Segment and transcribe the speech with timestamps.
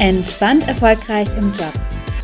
[0.00, 1.74] Entspannt erfolgreich im Job.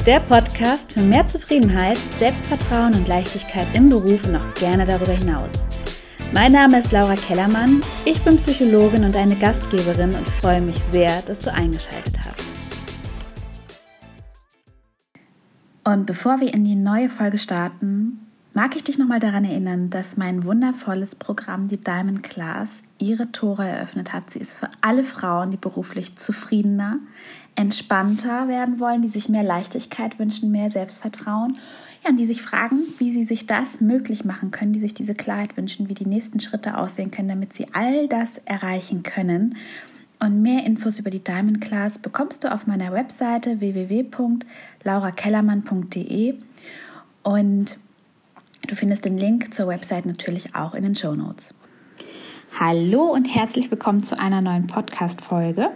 [0.07, 5.53] Der Podcast für mehr Zufriedenheit, Selbstvertrauen und Leichtigkeit im Beruf und auch gerne darüber hinaus.
[6.33, 11.21] Mein Name ist Laura Kellermann, ich bin Psychologin und eine Gastgeberin und freue mich sehr,
[11.27, 12.41] dass du eingeschaltet hast.
[15.85, 18.26] Und bevor wir in die neue Folge starten,
[18.57, 23.69] mag ich dich nochmal daran erinnern, dass mein wundervolles Programm, die Diamond Class, ihre Tore
[23.69, 24.31] eröffnet hat.
[24.31, 26.99] Sie ist für alle Frauen, die beruflich zufriedener,
[27.55, 31.59] entspannter werden wollen, die sich mehr Leichtigkeit wünschen, mehr Selbstvertrauen
[32.03, 35.15] ja, und die sich fragen, wie sie sich das möglich machen können, die sich diese
[35.15, 39.57] Klarheit wünschen, wie die nächsten Schritte aussehen können, damit sie all das erreichen können.
[40.19, 46.39] Und mehr Infos über die Diamond Class bekommst du auf meiner Webseite www.laurakellermann.de
[47.23, 47.79] und
[48.67, 51.55] du findest den Link zur Website natürlich auch in den Show Notes.
[52.59, 55.71] Hallo und herzlich willkommen zu einer neuen Podcast-Folge.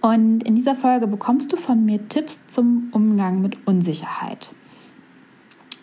[0.00, 4.52] Und in dieser Folge bekommst du von mir Tipps zum Umgang mit Unsicherheit.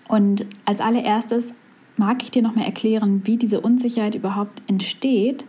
[0.08, 1.54] Und als allererstes
[1.98, 5.46] mag ich dir noch mal erklären, wie diese Unsicherheit überhaupt entsteht.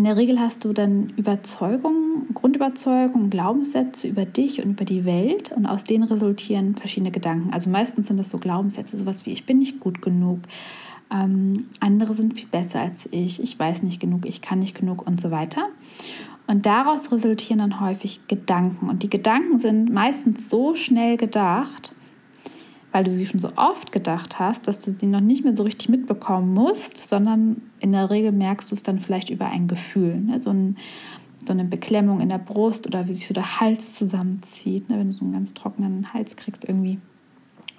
[0.00, 5.52] In der Regel hast du dann Überzeugungen, Grundüberzeugungen, Glaubenssätze über dich und über die Welt
[5.52, 7.52] und aus denen resultieren verschiedene Gedanken.
[7.52, 10.38] Also meistens sind das so Glaubenssätze, sowas wie ich bin nicht gut genug,
[11.12, 15.06] ähm, andere sind viel besser als ich, ich weiß nicht genug, ich kann nicht genug
[15.06, 15.68] und so weiter.
[16.46, 18.88] Und daraus resultieren dann häufig Gedanken.
[18.88, 21.94] Und die Gedanken sind meistens so schnell gedacht,
[22.92, 25.62] weil du sie schon so oft gedacht hast, dass du sie noch nicht mehr so
[25.62, 30.20] richtig mitbekommen musst, sondern in der Regel merkst du es dann vielleicht über ein Gefühl.
[30.20, 30.40] Ne?
[30.40, 30.76] So, ein,
[31.46, 34.98] so, eine Beklemmung in der Brust oder wie sich so der Hals zusammenzieht, ne?
[34.98, 36.98] wenn du so einen ganz trockenen Hals kriegst irgendwie.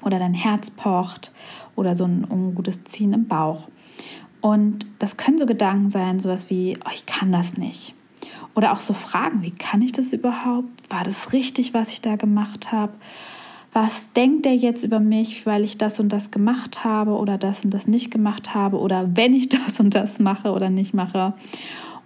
[0.03, 1.31] Oder dein Herz pocht
[1.75, 3.67] oder so ein ungutes Ziehen im Bauch.
[4.39, 7.93] Und das können so Gedanken sein, sowas wie, oh, ich kann das nicht
[8.55, 10.69] oder auch so Fragen, wie kann ich das überhaupt?
[10.89, 12.93] War das richtig, was ich da gemacht habe?
[13.73, 17.63] Was denkt er jetzt über mich, weil ich das und das gemacht habe oder das
[17.63, 21.33] und das nicht gemacht habe oder wenn ich das und das mache oder nicht mache?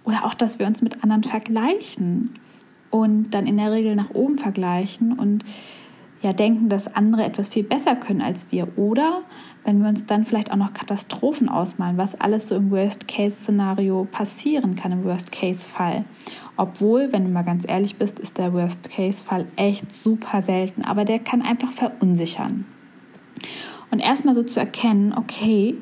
[0.04, 2.34] Oder auch, dass wir uns mit anderen vergleichen
[2.90, 5.44] und dann in der Regel nach oben vergleichen und
[6.22, 8.78] ja denken, dass andere etwas viel besser können als wir.
[8.78, 9.22] Oder
[9.64, 14.76] wenn wir uns dann vielleicht auch noch Katastrophen ausmalen, was alles so im Worst-Case-Szenario passieren
[14.76, 16.04] kann, im Worst-Case-Fall.
[16.56, 21.18] Obwohl, wenn du mal ganz ehrlich bist, ist der Worst-Case-Fall echt super selten, aber der
[21.18, 22.64] kann einfach verunsichern.
[23.90, 25.76] Und erstmal so zu erkennen, okay,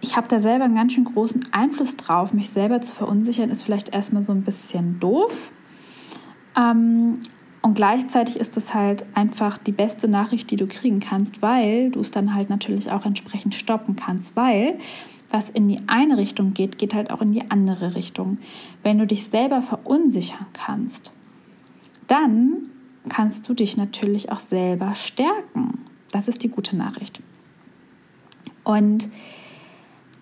[0.00, 3.62] ich habe da selber einen ganz schön großen Einfluss drauf, mich selber zu verunsichern, ist
[3.62, 5.50] vielleicht erstmal so ein bisschen doof.
[6.56, 7.20] Ähm,
[7.68, 12.00] und gleichzeitig ist das halt einfach die beste Nachricht, die du kriegen kannst, weil du
[12.00, 14.78] es dann halt natürlich auch entsprechend stoppen kannst, weil
[15.28, 18.38] was in die eine Richtung geht, geht halt auch in die andere Richtung.
[18.82, 21.12] Wenn du dich selber verunsichern kannst,
[22.06, 22.70] dann
[23.10, 25.84] kannst du dich natürlich auch selber stärken.
[26.10, 27.20] Das ist die gute Nachricht.
[28.64, 29.10] Und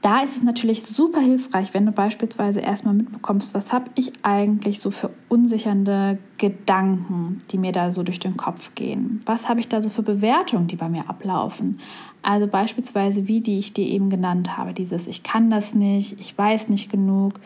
[0.07, 4.79] da ist es natürlich super hilfreich, wenn du beispielsweise erstmal mitbekommst, was habe ich eigentlich
[4.79, 9.19] so für unsichernde Gedanken, die mir da so durch den Kopf gehen.
[9.27, 11.81] Was habe ich da so für Bewertungen, die bei mir ablaufen?
[12.23, 16.39] Also beispielsweise wie die ich dir eben genannt habe, dieses ich kann das nicht, ich
[16.39, 17.41] weiß nicht genug,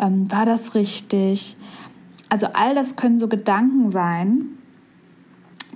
[0.00, 1.56] ähm, war das richtig?
[2.28, 4.48] Also all das können so Gedanken sein,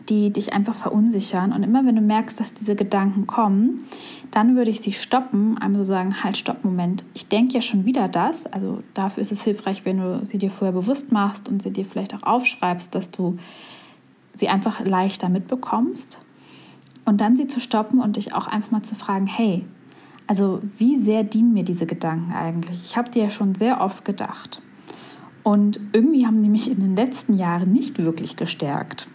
[0.09, 1.53] die dich einfach verunsichern.
[1.53, 3.85] Und immer wenn du merkst, dass diese Gedanken kommen,
[4.31, 7.85] dann würde ich sie stoppen, einmal so sagen, halt, stopp, Moment, ich denke ja schon
[7.85, 8.47] wieder das.
[8.47, 11.85] Also dafür ist es hilfreich, wenn du sie dir vorher bewusst machst und sie dir
[11.85, 13.37] vielleicht auch aufschreibst, dass du
[14.35, 16.19] sie einfach leichter mitbekommst.
[17.05, 19.65] Und dann sie zu stoppen und dich auch einfach mal zu fragen, hey,
[20.27, 22.83] also wie sehr dienen mir diese Gedanken eigentlich?
[22.85, 24.61] Ich habe dir ja schon sehr oft gedacht.
[25.45, 29.09] Und irgendwie haben die mich in den letzten Jahren nicht wirklich gestärkt.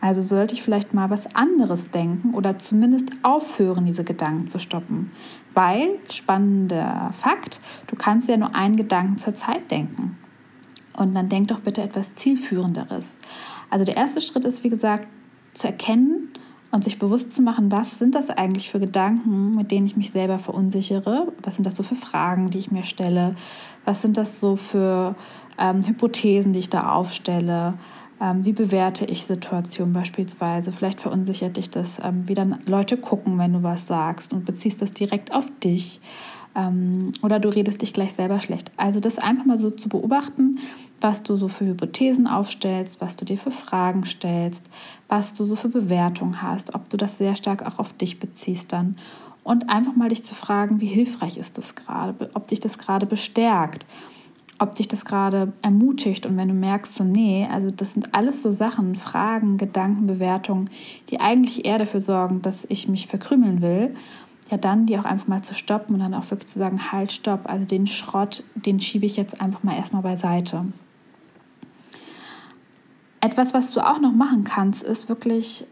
[0.00, 5.10] Also sollte ich vielleicht mal was anderes denken oder zumindest aufhören, diese Gedanken zu stoppen.
[5.54, 10.16] Weil, spannender Fakt, du kannst ja nur einen Gedanken zur Zeit denken.
[10.96, 13.16] Und dann denk doch bitte etwas zielführenderes.
[13.70, 15.08] Also der erste Schritt ist, wie gesagt,
[15.52, 16.32] zu erkennen
[16.70, 20.10] und sich bewusst zu machen, was sind das eigentlich für Gedanken, mit denen ich mich
[20.10, 21.32] selber verunsichere?
[21.42, 23.36] Was sind das so für Fragen, die ich mir stelle?
[23.84, 25.16] Was sind das so für
[25.58, 27.74] ähm, Hypothesen, die ich da aufstelle?
[28.20, 30.72] Ähm, wie bewerte ich Situationen beispielsweise?
[30.72, 34.82] Vielleicht verunsichert dich das, ähm, wie dann Leute gucken, wenn du was sagst und beziehst
[34.82, 36.00] das direkt auf dich.
[36.56, 38.72] Ähm, oder du redest dich gleich selber schlecht.
[38.76, 40.58] Also das einfach mal so zu beobachten,
[41.00, 44.64] was du so für Hypothesen aufstellst, was du dir für Fragen stellst,
[45.06, 48.72] was du so für Bewertungen hast, ob du das sehr stark auch auf dich beziehst
[48.72, 48.96] dann.
[49.44, 53.06] Und einfach mal dich zu fragen, wie hilfreich ist das gerade, ob dich das gerade
[53.06, 53.86] bestärkt
[54.58, 58.42] ob dich das gerade ermutigt und wenn du merkst, so nee, also das sind alles
[58.42, 60.70] so Sachen, Fragen, Gedanken, Bewertungen,
[61.10, 63.94] die eigentlich eher dafür sorgen, dass ich mich verkrümeln will,
[64.50, 67.12] ja dann die auch einfach mal zu stoppen und dann auch wirklich zu sagen, halt,
[67.12, 70.64] stopp, also den Schrott, den schiebe ich jetzt einfach mal erstmal beiseite.
[73.20, 75.66] Etwas, was du auch noch machen kannst, ist wirklich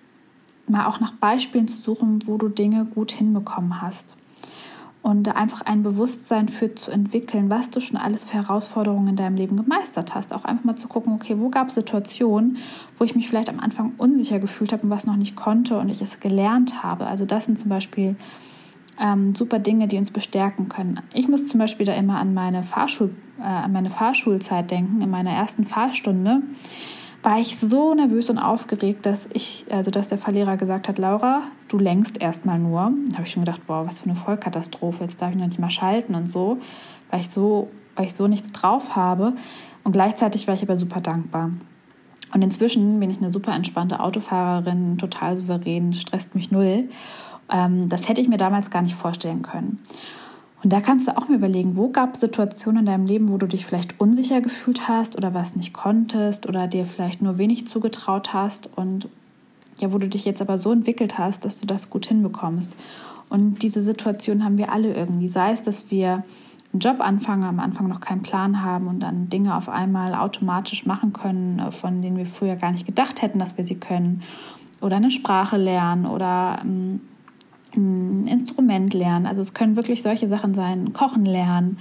[0.68, 4.16] mal auch nach Beispielen zu suchen, wo du Dinge gut hinbekommen hast
[5.06, 9.36] und einfach ein Bewusstsein für zu entwickeln, was du schon alles für Herausforderungen in deinem
[9.36, 10.32] Leben gemeistert hast.
[10.32, 12.56] Auch einfach mal zu gucken, okay, wo gab es Situationen,
[12.96, 15.90] wo ich mich vielleicht am Anfang unsicher gefühlt habe und was noch nicht konnte und
[15.90, 17.06] ich es gelernt habe.
[17.06, 18.16] Also das sind zum Beispiel
[19.00, 20.98] ähm, super Dinge, die uns bestärken können.
[21.14, 25.10] Ich muss zum Beispiel da immer an meine, Fahrschul, äh, an meine Fahrschulzeit denken, in
[25.10, 26.42] meiner ersten Fahrstunde
[27.26, 31.42] war ich so nervös und aufgeregt, dass ich, also dass der Verlehrer gesagt hat, Laura,
[31.66, 32.92] du lenkst erstmal nur.
[33.08, 35.58] Da habe ich schon gedacht, boah, was für eine Vollkatastrophe, jetzt darf ich noch nicht
[35.58, 36.58] mal schalten und so,
[37.10, 39.32] weil ich so, weil ich so nichts drauf habe.
[39.82, 41.50] Und gleichzeitig war ich aber super dankbar.
[42.32, 46.88] Und inzwischen bin ich eine super entspannte Autofahrerin, total souverän, stresst mich null.
[47.50, 49.80] Ähm, das hätte ich mir damals gar nicht vorstellen können.
[50.66, 53.38] Und da kannst du auch mal überlegen, wo gab es Situationen in deinem Leben, wo
[53.38, 57.68] du dich vielleicht unsicher gefühlt hast oder was nicht konntest oder dir vielleicht nur wenig
[57.68, 59.08] zugetraut hast und
[59.78, 62.72] ja, wo du dich jetzt aber so entwickelt hast, dass du das gut hinbekommst.
[63.28, 65.28] Und diese Situation haben wir alle irgendwie.
[65.28, 66.24] Sei es, dass wir
[66.72, 70.84] einen Job anfangen, am Anfang noch keinen Plan haben und dann Dinge auf einmal automatisch
[70.84, 74.24] machen können, von denen wir früher gar nicht gedacht hätten, dass wir sie können.
[74.80, 77.02] Oder eine Sprache lernen oder ähm,
[77.76, 79.26] ein Instrument lernen.
[79.26, 81.78] Also es können wirklich solche Sachen sein, kochen lernen,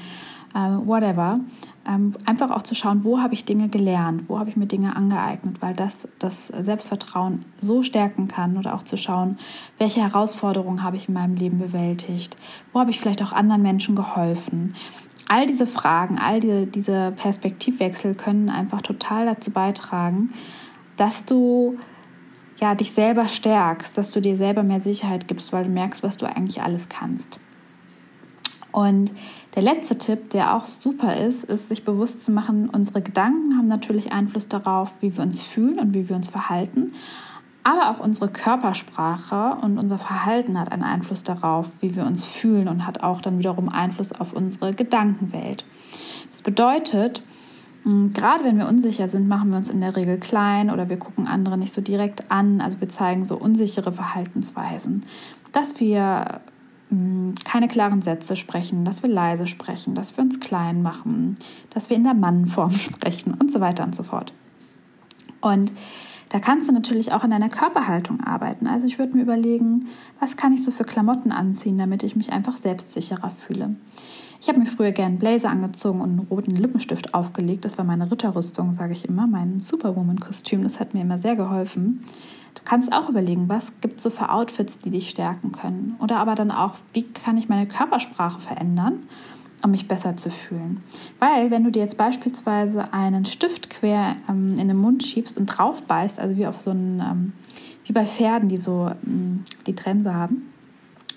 [0.54, 1.40] äh, whatever.
[1.88, 4.96] Ähm, einfach auch zu schauen, wo habe ich Dinge gelernt, wo habe ich mir Dinge
[4.96, 9.38] angeeignet, weil das das Selbstvertrauen so stärken kann oder auch zu schauen,
[9.78, 12.38] welche Herausforderungen habe ich in meinem Leben bewältigt,
[12.74, 14.74] wo habe ich vielleicht auch anderen Menschen geholfen.
[15.28, 20.34] All diese Fragen, all die, diese Perspektivwechsel können einfach total dazu beitragen,
[20.98, 21.78] dass du
[22.58, 26.18] ja, dich selber stärkst, dass du dir selber mehr Sicherheit gibst, weil du merkst, was
[26.18, 27.40] du eigentlich alles kannst.
[28.72, 29.14] Und
[29.56, 33.70] der letzte Tipp, der auch super ist, ist, sich bewusst zu machen, unsere Gedanken haben
[33.70, 36.92] natürlich Einfluss darauf, wie wir uns fühlen und wie wir uns verhalten.
[37.64, 42.68] Aber auch unsere Körpersprache und unser Verhalten hat einen Einfluss darauf, wie wir uns fühlen
[42.68, 45.64] und hat auch dann wiederum Einfluss auf unsere Gedankenwelt.
[46.32, 47.24] Das bedeutet,
[47.86, 51.28] gerade wenn wir unsicher sind, machen wir uns in der Regel klein oder wir gucken
[51.28, 52.60] andere nicht so direkt an.
[52.60, 55.04] Also wir zeigen so unsichere Verhaltensweisen.
[55.52, 56.42] Dass wir
[56.90, 61.36] hm, keine klaren Sätze sprechen, dass wir leise sprechen, dass wir uns klein machen,
[61.70, 64.34] dass wir in der Mannform sprechen und so weiter und so fort.
[65.42, 65.72] Und
[66.36, 68.68] da kannst du natürlich auch in deiner Körperhaltung arbeiten.
[68.68, 69.88] Also ich würde mir überlegen,
[70.20, 73.78] was kann ich so für Klamotten anziehen, damit ich mich einfach selbstsicherer fühle.
[74.42, 77.64] Ich habe mir früher gern Blazer angezogen und einen roten Lippenstift aufgelegt.
[77.64, 80.64] Das war meine Ritterrüstung, sage ich immer, mein Superwoman-Kostüm.
[80.64, 82.04] Das hat mir immer sehr geholfen.
[82.54, 85.96] Du kannst auch überlegen, was gibt es so für Outfits, die dich stärken können.
[86.02, 89.04] Oder aber dann auch, wie kann ich meine Körpersprache verändern,
[89.66, 90.82] um mich besser zu fühlen.
[91.20, 95.48] Weil wenn du dir jetzt beispielsweise einen Stift quer ähm, in den Mund schiebst und
[95.48, 97.34] drauf beißt, also wie auf so einen, ähm,
[97.86, 100.44] wie bei Pferden, die so ähm, die Trense haben,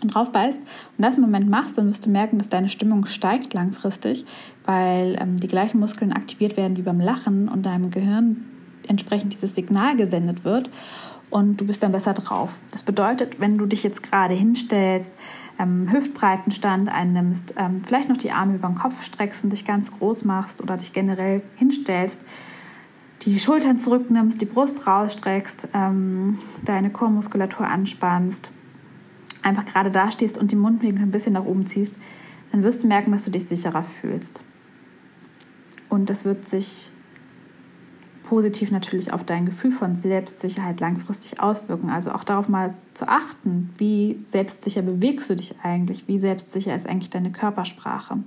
[0.00, 3.06] und drauf beißt und das im Moment machst, dann wirst du merken, dass deine Stimmung
[3.06, 4.24] steigt langfristig,
[4.64, 8.44] weil ähm, die gleichen Muskeln aktiviert werden wie beim Lachen und deinem Gehirn
[8.86, 10.70] entsprechend dieses Signal gesendet wird
[11.30, 12.54] und du bist dann besser drauf.
[12.70, 15.10] Das bedeutet, wenn du dich jetzt gerade hinstellst,
[15.58, 19.92] ähm, Hüftbreitenstand einnimmst, ähm, vielleicht noch die Arme über den Kopf streckst und dich ganz
[19.92, 22.20] groß machst oder dich generell hinstellst,
[23.22, 28.52] die Schultern zurücknimmst, die Brust rausstreckst, ähm, deine Chormuskulatur anspannst
[29.42, 31.94] einfach gerade da stehst und die Mundwinkel ein bisschen nach oben ziehst,
[32.52, 34.42] dann wirst du merken, dass du dich sicherer fühlst.
[35.88, 36.90] Und das wird sich
[38.28, 41.88] positiv natürlich auf dein Gefühl von Selbstsicherheit langfristig auswirken.
[41.88, 46.86] Also auch darauf mal zu achten, wie selbstsicher bewegst du dich eigentlich, wie selbstsicher ist
[46.86, 48.18] eigentlich deine Körpersprache.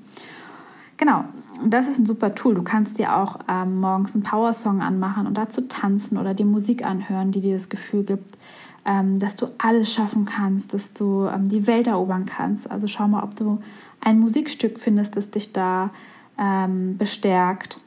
[0.98, 1.26] Genau,
[1.66, 2.56] das ist ein super Tool.
[2.56, 6.86] Du kannst dir auch ähm, morgens einen Power-Song anmachen und dazu tanzen oder die Musik
[6.86, 8.38] anhören, die dir das Gefühl gibt,
[8.86, 12.70] ähm, dass du alles schaffen kannst, dass du ähm, die Welt erobern kannst.
[12.70, 13.60] Also schau mal, ob du
[14.00, 15.92] ein Musikstück findest, das dich da
[16.40, 17.80] ähm, bestärkt.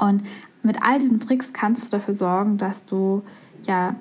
[0.00, 0.22] Und
[0.62, 3.22] mit all diesen Tricks kannst du dafür sorgen, dass du
[3.66, 3.96] ja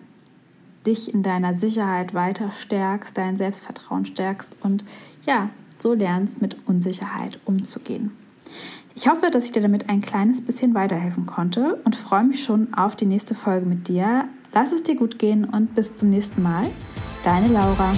[0.86, 4.84] dich in deiner Sicherheit weiter stärkst, dein Selbstvertrauen stärkst und
[5.26, 8.12] ja, so lernst mit Unsicherheit umzugehen.
[8.96, 12.74] Ich hoffe, dass ich dir damit ein kleines bisschen weiterhelfen konnte und freue mich schon
[12.74, 14.26] auf die nächste Folge mit dir.
[14.52, 16.70] Lass es dir gut gehen und bis zum nächsten Mal.
[17.24, 17.94] Deine Laura.